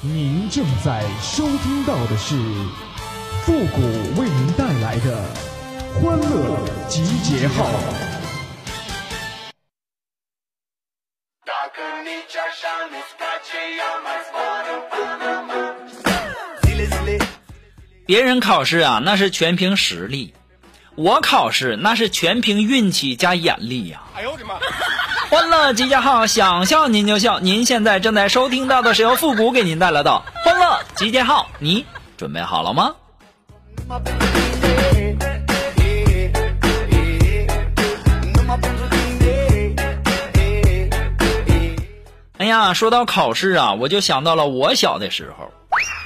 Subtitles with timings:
[0.00, 2.36] 您正在收听到的是
[3.42, 3.80] 复古
[4.20, 5.24] 为您带来的
[5.94, 6.56] 欢乐
[6.88, 7.66] 集结号。
[18.06, 20.32] 别人考试啊，那是全凭实力；
[20.94, 24.54] 我考试那是全凭运气加眼力呀、哎呦我的妈！
[25.30, 27.38] 欢乐集结号，想笑您就笑。
[27.38, 31.84] 您现在正在收听到的是由复古给您带来的欢乐集结号，你
[32.16, 32.94] 准备好了吗？
[42.38, 45.52] 哎呀，说到考试啊，我就想到了我小的时候。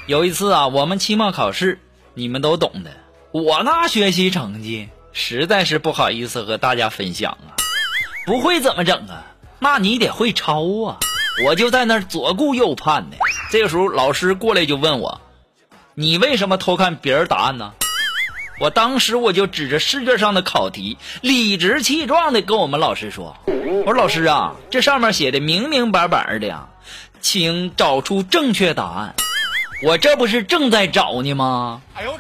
[0.09, 1.79] 有一次啊，我们期末考试，
[2.15, 2.91] 你们都懂的。
[3.31, 7.55] 我那学习成绩实在是不好意思和大家分享啊，
[8.27, 9.25] 不会怎么整啊？
[9.59, 10.99] 那你得会抄啊！
[11.47, 13.17] 我就在那儿左顾右盼的。
[13.51, 15.21] 这个时候，老师过来就问我
[15.95, 17.73] ：“你为什么偷看别人答案呢？”
[18.61, 26.69] 我当时我就指着试卷上的考题，理直气壮的跟我们老师说：“我说老师啊，这上面写的明明白白的呀，
[27.21, 29.15] 请找出正确答案。
[29.85, 32.12] 我这不是正在找呢吗？”哎呦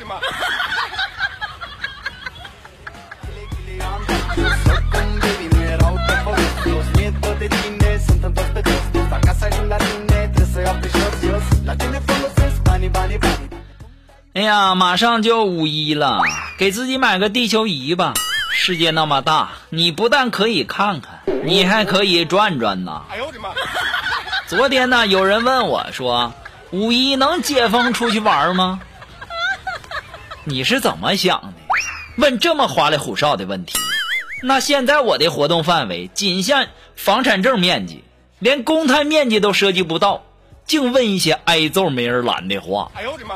[14.34, 16.22] 哎呀，马上就五一了，
[16.58, 18.14] 给自己买个地球仪吧。
[18.50, 23.02] 世界那么大，你不但可以看看，你还可以转转呐。
[23.10, 23.50] 哎呦我的妈！
[24.46, 26.32] 昨天呢，有人问我说，
[26.70, 28.80] 五一能解封出去玩吗？
[30.44, 31.52] 你是怎么想的？
[32.16, 33.78] 问这么花里胡哨的问题？
[34.42, 36.70] 那现在我的活动范围仅限
[37.02, 38.04] 房产证面积，
[38.38, 40.22] 连公摊面积都涉及不到，
[40.64, 42.92] 净问一些挨揍没人拦的话。
[42.94, 43.34] 哎呦我的妈！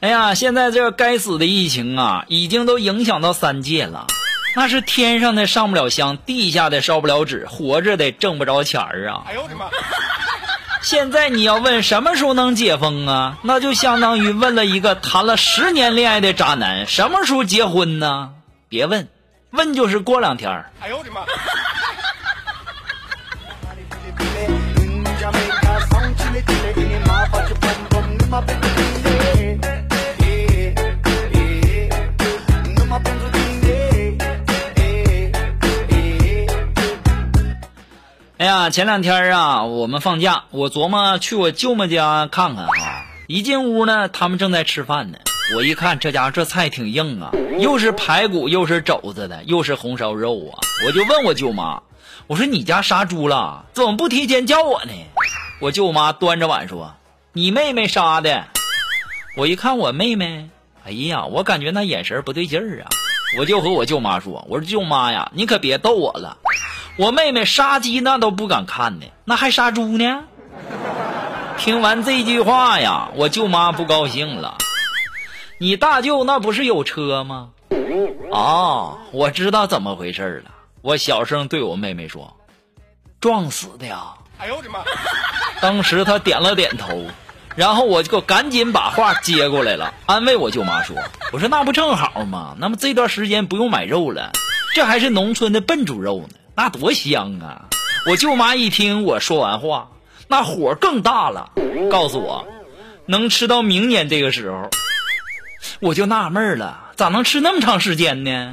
[0.00, 4.06] 哎呀，现在这该死的疫情啊，已经都影响到三界了。
[4.54, 9.22] 那是天上的上不了香，地下的烧不了纸，活着的挣不着钱儿啊。
[9.26, 9.66] 哎呦我的妈！
[10.82, 18.32] 现在你要问什么时候能解封啊，那就相当于问了一个谈了十年恋爱的渣男什么时候结婚呢？
[18.68, 19.08] 别问，
[19.50, 20.70] 问就是过两天儿。
[20.80, 21.22] 哎呦我的妈！
[38.42, 42.72] 哎呀，前两天啊，我们放假，我琢磨去我舅妈家看看哈。
[43.28, 45.18] 一进屋呢，他们正在吃饭呢。
[45.54, 47.30] 我一看，这家伙这菜挺硬啊，
[47.60, 50.58] 又是排骨，又是肘子的，又是红烧肉啊。
[50.84, 51.84] 我就问我舅妈，
[52.26, 54.92] 我说你家杀猪了，怎么不提前叫我呢？
[55.60, 56.96] 我舅妈端着碗说，
[57.32, 58.46] 你妹妹杀的。
[59.36, 60.50] 我一看我妹妹，
[60.84, 62.90] 哎呀，我感觉那眼神不对劲儿啊。
[63.38, 66.36] 我就和我舅妈说，我说舅妈呀，你可别逗我了。
[66.96, 70.24] 我妹妹杀鸡那都不敢看呢，那还杀猪呢？
[71.56, 74.58] 听完这句话呀，我舅妈不高兴了。
[75.58, 77.50] 你大舅那不是有车吗？
[78.30, 80.50] 哦，我知道怎么回事了。
[80.82, 82.36] 我小声对我妹妹说
[83.20, 84.14] ：“撞死的呀。
[84.38, 84.80] 哎呦我的妈！”
[85.62, 87.06] 当时她点了点头，
[87.54, 90.96] 然后我就赶紧把话接过来了，安慰我舅妈说
[91.32, 92.54] ：“我说那不正好吗？
[92.58, 94.32] 那么这段时间不用买肉了，
[94.74, 97.68] 这还是农村的笨猪肉呢，那多香啊！”
[98.10, 99.88] 我舅妈一听我说完话，
[100.28, 101.52] 那火更大了，
[101.90, 102.46] 告诉我
[103.06, 104.68] 能吃到明年这个时候。
[105.80, 108.50] 我就纳闷了，咋能吃那么长时间呢？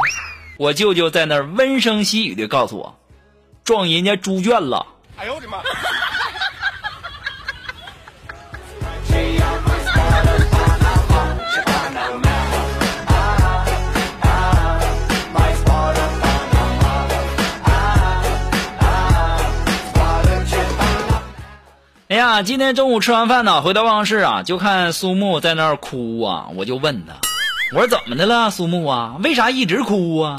[0.57, 2.99] 我舅舅在那儿温声细语的告诉我，
[3.63, 4.85] 撞人家猪圈了。
[5.17, 5.57] 哎呦我的妈！
[22.19, 27.13] 呀，今天中午吃完饭呢，回到办公室啊，就看苏木在那儿哭啊，我就问他，
[27.73, 30.35] 我说怎么的了，苏木啊，为啥一直哭啊？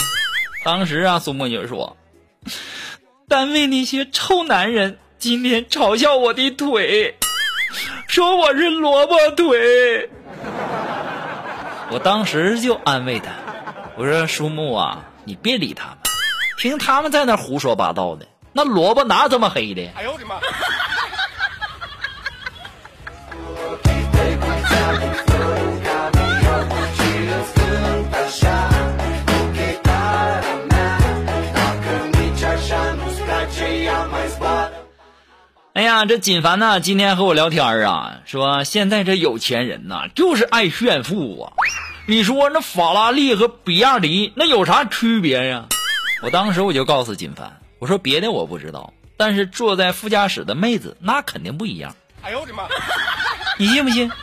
[0.63, 1.97] 当时啊，苏木就说，
[3.29, 7.15] 单位那些臭男人今天嘲笑我的腿，
[8.07, 10.11] 说我是萝卜腿。
[11.91, 13.31] 我当时就安慰他，
[13.97, 15.97] 我说苏木啊，你别理他们，
[16.59, 19.91] 听他们在那胡说八道的，那萝卜哪这么黑的？
[19.97, 20.35] 哎呦我的妈！
[35.91, 41.53] 呀，这锦凡呢，今天和我聊天啊，说现在这有钱人呐，就是爱炫富啊。
[42.07, 45.67] 你说那法拉利和比亚迪那有啥区别呀？
[46.23, 47.51] 我当时我就告诉锦凡，
[47.81, 51.93] 我说别的我不知道，但是坐在副驾驶的妹子那肯定不一样。
[52.23, 52.69] 哎呦我的妈！
[53.59, 54.09] 你信不信？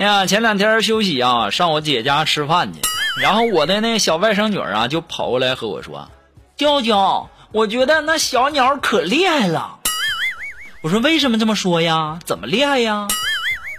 [0.00, 2.80] 哎呀，前两天休息啊，上我姐家吃饭去，
[3.20, 6.10] 然后我的那小外甥女啊就跑过来和我说
[6.56, 9.78] ：“娇娇，我觉得那小鸟可厉害了。”
[10.82, 12.18] 我说：“为什么这么说呀？
[12.24, 13.08] 怎么厉害呀？”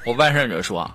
[0.05, 0.91] 我外甥女说：“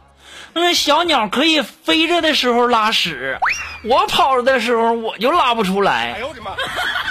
[0.55, 3.37] 那小鸟可以飞着的时候拉屎，
[3.83, 6.53] 我跑着的时候我就拉不出来。”哎呦我的妈！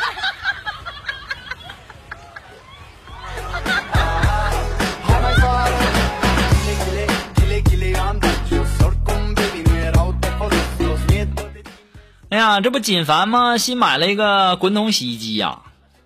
[12.35, 13.57] 哎呀，这不锦凡吗？
[13.57, 15.61] 新买了一个滚筒洗衣机呀、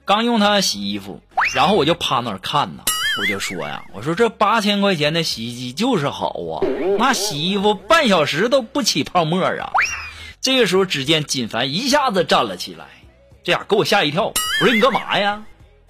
[0.06, 1.24] 刚用它洗衣服，
[1.56, 2.84] 然后我就趴那儿看呐，
[3.20, 6.62] 我就说呀，我说这八千块钱的洗衣机就是好啊，
[7.00, 9.72] 那洗衣服半小时都不起泡沫啊。
[10.40, 12.86] 这个时候，只见锦凡一下子站了起来，
[13.44, 14.26] 这样给我吓一跳。
[14.26, 15.42] 我说你干嘛呀？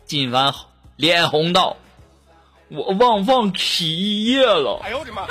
[0.05, 0.53] 锦凡
[0.95, 1.75] 脸红道
[2.71, 5.23] ：“我忘放洗衣液了。”哎呦我的妈！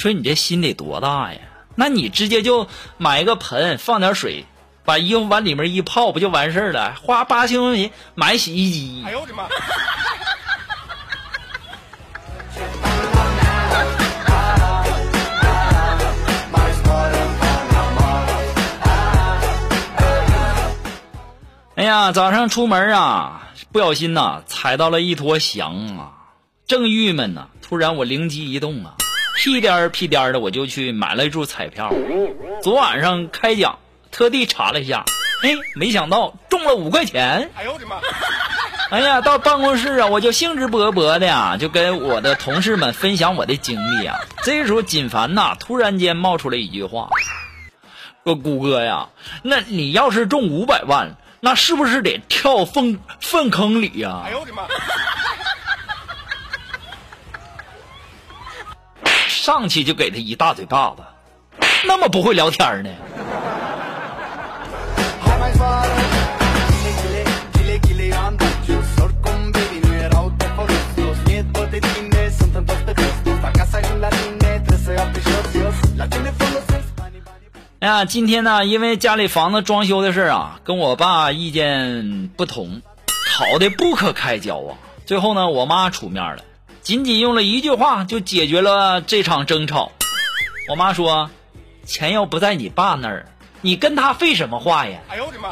[0.00, 1.40] 说你这心得多大呀？
[1.74, 2.66] 那你直接就
[2.96, 4.46] 买一个盆，放点水，
[4.82, 6.94] 把衣服往里面一泡，不就完事儿了？
[7.02, 9.44] 花八千块钱买洗衣机哎，呦我的妈！
[21.74, 26.12] 哎呀，早上出门啊，不小心呐、踩到了一坨翔啊，
[26.66, 28.96] 正郁闷呢，突然我灵机一动啊，
[29.40, 31.90] 屁颠儿屁颠儿的我就去买了一注彩票。
[32.62, 33.78] 昨晚上开奖，
[34.10, 35.06] 特地查了一下，
[35.42, 37.50] 哎，没想到中了五块钱。
[37.56, 37.96] 哎呦我的妈！
[38.90, 44.18] 哎呀，到办公室啊，我就兴致勃勃的呀，就跟我的同事们分享我的经历啊。
[44.44, 47.08] 这时候，锦凡呐，突然间冒出了一句话
[48.24, 49.08] ：“说谷哥呀，
[49.42, 54.64] 那你要是中五百万，那是不是得跳粪粪坑里呀哎？”呦我的妈！
[59.40, 60.96] 上去就给他一大嘴巴子
[61.86, 62.90] 那么不会聊天呢？
[77.78, 82.82] 哎呀今天呢因为家里房子装修的事啊跟我爸意见不同
[83.24, 84.76] 吵得不可开交啊。
[85.06, 86.42] 最后呢我妈出面了。
[86.90, 89.92] 仅仅用了一句话就解决了这场争吵。
[90.68, 91.30] 我妈说
[91.86, 93.26] ：“钱要不在你爸那儿，
[93.60, 95.50] 你跟他废什么话呀？”哎呦我的妈！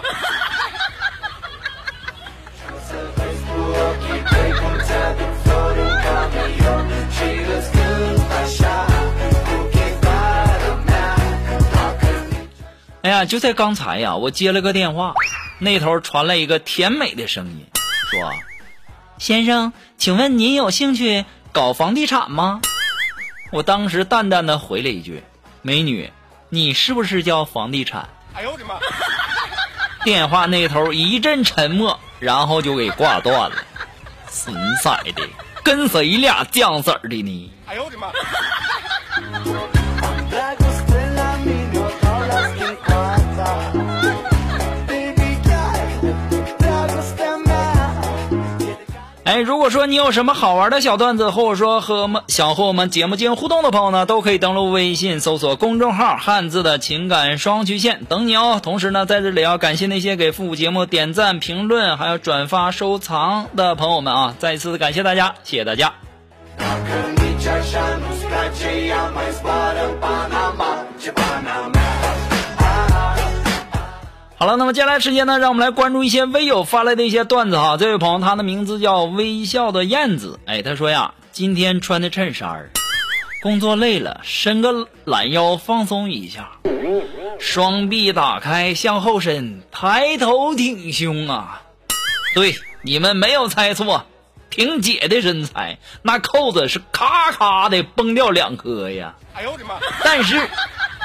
[13.02, 15.14] 哎呀，就在刚才呀，我接了个电话，
[15.60, 17.64] 那头传来一个甜美的声音，
[18.10, 18.32] 说
[19.18, 22.60] ：“先生，请问您有兴趣搞房地产吗？”
[23.50, 25.22] 我当时淡淡的回了一句
[25.62, 26.12] ：“美女，
[26.50, 28.74] 你是不是叫房地产哎呦我的妈！？
[30.04, 33.56] ”电话那头一阵沉默，然后就给挂断了。
[34.28, 35.28] 损色的，
[35.64, 37.52] 跟谁俩犟色儿的呢？
[37.66, 38.12] 哎呦我的妈！
[49.28, 58.58] 哎，如果说你有什么好玩的小段子，或者说和我们想和我们节目进行互动的朋友呢，都可以登录微信搜索公众号“汉字的情感双曲线”等你哦。
[58.62, 64.34] 同时呢，在这里要感谢那些给复古节目点赞、评论还有转发、收藏的朋友们啊！
[64.38, 65.92] 再一次感谢大家，谢谢大家。
[74.40, 77.76] 好了，那么接下来时间呢，让我们来关注一些微友发来的一些段子哈。
[77.76, 82.70] 这位朋友，他的名字叫微笑的燕子，哎，他说呀，今天穿的衬衫儿，
[83.42, 86.50] 工作累了，伸个懒腰放松一下，
[87.40, 91.62] 双臂打开向后伸，抬头挺胸啊。
[92.32, 94.06] 对，你们没有猜错，
[94.50, 99.16] 挺姐的身材，那扣子是咔咔的崩掉两颗呀。
[99.34, 99.74] 哎呦我的妈！
[100.04, 100.48] 但是，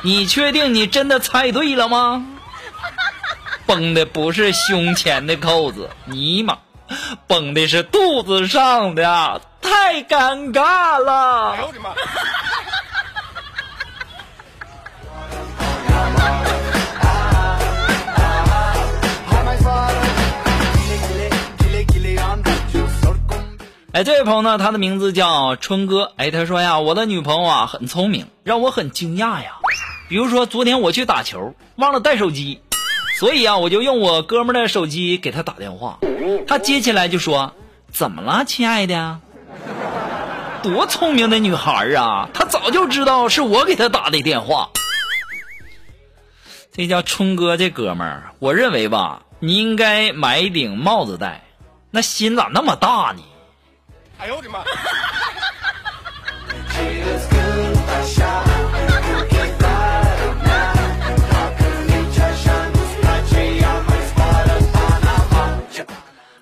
[0.03, 2.27] 你确定你真的猜对了吗？
[3.65, 6.57] 绷的不是胸前的扣子，尼玛，
[7.27, 11.57] 绷的是肚子上的，太尴尬了。
[23.93, 26.13] 哎，这位朋友呢，他的名字叫春哥。
[26.17, 29.51] 哎，他说呀，我的女朋友啊很聪明，让我很惊讶呀。
[30.09, 32.59] 比如说，昨天我去打球，忘了带手机，
[33.19, 35.99] 所以啊，我就用我哥们的手机给他打电话。
[36.47, 37.53] 他接起来就说
[37.91, 39.19] ：“怎么了，亲爱的？”
[40.63, 42.29] 多聪明的女孩啊！
[42.33, 44.69] 她早就知道是我给她打的电话。
[46.71, 51.43] 这叫春哥这哥们儿，我认为吧，你应该买一顶帽子戴。
[51.91, 53.21] 那心咋那么大呢？
[54.17, 54.63] 哎呦我的妈！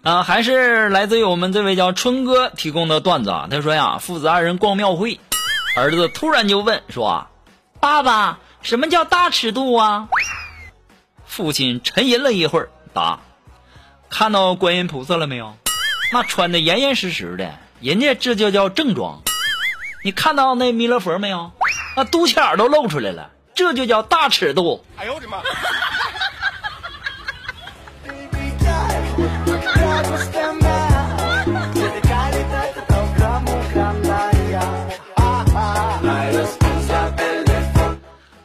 [0.03, 3.47] 啊，还是来自于我们这位叫春哥提供的段子啊。
[3.51, 5.19] 他说呀，父子二人逛庙会，
[5.75, 7.27] 儿子突然就问说
[7.79, 10.09] ：“爸爸，什么叫大尺度啊？”
[11.23, 13.19] 父亲沉吟了一会儿，答
[14.09, 15.55] ：“看到观音菩萨了没有？
[16.11, 19.21] 那穿的严严实实的，人家这就叫正装。
[20.03, 21.51] 你看到那弥勒佛没有？
[21.95, 25.37] 那肚脐眼都露出来了，这就叫大尺度。”哎呦我的妈！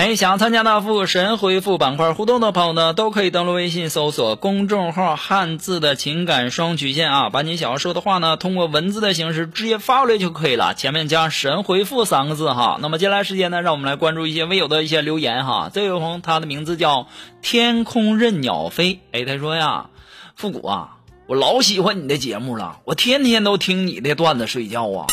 [0.00, 12.78] 哎，想要参加大富神回复板块互动的朋友呢，都可以登录微信搜索公众号“汉字的情感双曲线”啊，把你想要说的话呢，通过文字的形式直接发过来就可以了，前面加“神回复”三个字哈。
[12.80, 15.70] 那么接下来时间呢，让我们来关注一些微友的一些留言哈。
[15.70, 17.06] 这位朋友他的名字叫
[17.42, 19.90] 天空任鸟飞，哎，他说呀，
[20.34, 25.08] 复古啊，我老喜欢你的节目了，我天天都听你的段子睡觉啊，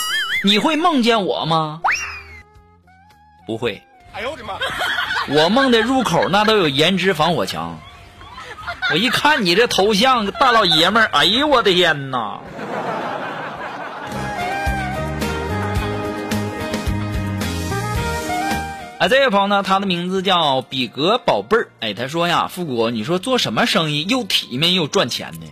[0.45, 1.81] 你会梦见我吗？
[3.45, 3.81] 不会。
[5.29, 7.79] 我梦的入口那都有颜值防火墙，
[8.91, 12.39] 我一看你这头像，大老爷们儿，哎呦我的天哪！
[18.99, 21.67] 哎，这位朋友呢，他的名字叫比格宝贝儿。
[21.81, 25.45] 哎，他说呀，富国，你说做什么生意又体面又赚钱呢？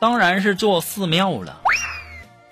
[0.00, 1.60] 当然是做寺庙了，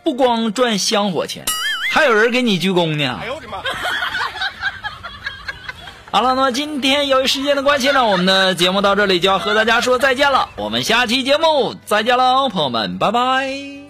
[0.05, 1.47] 不光赚香火钱，
[1.91, 3.19] 还有人给你鞠躬呢。
[3.23, 3.63] 哎呦我的妈！
[6.11, 10.49] 好了，那么今天由于时间的关系呢，我们的节目到这里就要和大家说再见了。
[10.57, 13.86] 我们下期节目再见喽，朋友们，拜拜。